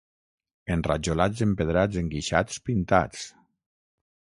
Enrajolats 0.75 1.43
empedrats 1.47 2.01
enguixats 2.03 2.59
pintats... 2.71 3.29